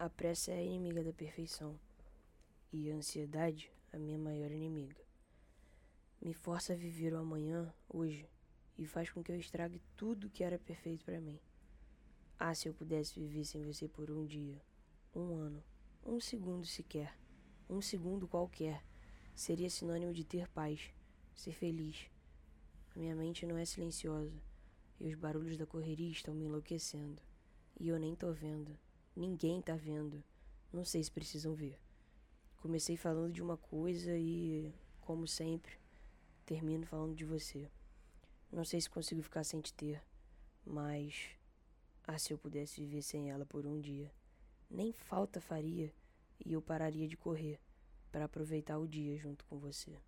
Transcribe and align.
A 0.00 0.08
pressa 0.08 0.52
é 0.52 0.58
a 0.58 0.62
inimiga 0.62 1.02
da 1.02 1.12
perfeição 1.12 1.76
e 2.72 2.88
a 2.88 2.94
ansiedade 2.94 3.68
a 3.92 3.98
minha 3.98 4.16
maior 4.16 4.48
inimiga. 4.52 5.02
Me 6.22 6.32
força 6.32 6.72
a 6.72 6.76
viver 6.76 7.12
o 7.12 7.18
amanhã, 7.18 7.74
hoje, 7.88 8.30
e 8.78 8.86
faz 8.86 9.10
com 9.10 9.24
que 9.24 9.32
eu 9.32 9.36
estrague 9.36 9.82
tudo 9.96 10.30
que 10.30 10.44
era 10.44 10.56
perfeito 10.56 11.04
para 11.04 11.20
mim. 11.20 11.40
Ah, 12.38 12.54
se 12.54 12.68
eu 12.68 12.74
pudesse 12.74 13.18
viver 13.18 13.44
sem 13.44 13.60
você 13.64 13.88
por 13.88 14.08
um 14.08 14.24
dia, 14.24 14.62
um 15.12 15.34
ano, 15.34 15.64
um 16.06 16.20
segundo 16.20 16.64
sequer, 16.64 17.18
um 17.68 17.80
segundo 17.82 18.28
qualquer, 18.28 18.84
seria 19.34 19.68
sinônimo 19.68 20.12
de 20.12 20.22
ter 20.22 20.46
paz, 20.50 20.94
ser 21.34 21.50
feliz. 21.50 22.08
A 22.94 23.00
minha 23.00 23.16
mente 23.16 23.44
não 23.44 23.56
é 23.56 23.64
silenciosa 23.64 24.40
e 25.00 25.08
os 25.08 25.16
barulhos 25.16 25.56
da 25.56 25.66
correria 25.66 26.12
estão 26.12 26.36
me 26.36 26.44
enlouquecendo. 26.44 27.20
E 27.80 27.88
eu 27.88 27.98
nem 27.98 28.14
tô 28.14 28.32
vendo. 28.32 28.78
Ninguém 29.18 29.60
tá 29.60 29.74
vendo. 29.74 30.22
Não 30.72 30.84
sei 30.84 31.02
se 31.02 31.10
precisam 31.10 31.52
ver. 31.52 31.76
Comecei 32.58 32.96
falando 32.96 33.32
de 33.32 33.42
uma 33.42 33.56
coisa 33.56 34.16
e, 34.16 34.72
como 35.00 35.26
sempre, 35.26 35.72
termino 36.46 36.86
falando 36.86 37.16
de 37.16 37.24
você. 37.24 37.68
Não 38.52 38.64
sei 38.64 38.80
se 38.80 38.88
consigo 38.88 39.20
ficar 39.20 39.42
sem 39.42 39.60
te 39.60 39.74
ter, 39.74 40.00
mas. 40.64 41.30
Ah, 42.06 42.16
se 42.16 42.32
eu 42.32 42.38
pudesse 42.38 42.80
viver 42.80 43.02
sem 43.02 43.28
ela 43.28 43.44
por 43.44 43.66
um 43.66 43.80
dia. 43.80 44.08
Nem 44.70 44.92
falta 44.92 45.40
faria 45.40 45.92
e 46.46 46.52
eu 46.52 46.62
pararia 46.62 47.08
de 47.08 47.16
correr 47.16 47.58
para 48.12 48.26
aproveitar 48.26 48.78
o 48.78 48.86
dia 48.86 49.18
junto 49.18 49.44
com 49.46 49.58
você. 49.58 49.98